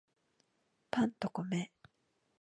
[0.89, 1.71] パンと米